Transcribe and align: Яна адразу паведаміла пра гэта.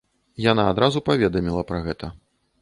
Яна 0.51 0.63
адразу 0.71 1.03
паведаміла 1.11 1.61
пра 1.73 1.83
гэта. 1.85 2.11